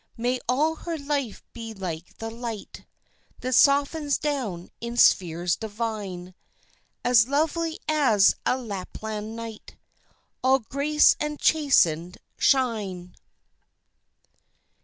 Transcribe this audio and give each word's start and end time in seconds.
May 0.17 0.39
all 0.49 0.77
her 0.77 0.97
life 0.97 1.43
be 1.53 1.75
like 1.75 2.17
the 2.17 2.31
light 2.31 2.87
That 3.41 3.53
softens 3.53 4.17
down 4.17 4.71
in 4.81 4.97
spheres 4.97 5.55
divine, 5.55 6.33
"As 7.05 7.27
lovely 7.27 7.77
as 7.87 8.35
a 8.43 8.57
Lapland 8.57 9.35
night," 9.35 9.75
All 10.43 10.57
grace 10.57 11.15
and 11.19 11.39
chastened 11.39 12.17
shine! 12.39 13.13